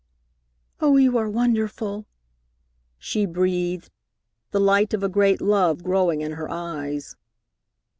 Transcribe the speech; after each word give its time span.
"Oh, 0.79 0.97
you 0.97 1.15
are 1.19 1.29
wonderful!" 1.29 2.07
she 2.97 3.27
breathed, 3.27 3.91
the 4.49 4.59
light 4.59 4.95
of 4.95 5.03
a 5.03 5.09
great 5.09 5.41
love 5.41 5.83
growing 5.83 6.21
in 6.21 6.31
her 6.31 6.49
eyes. 6.49 7.15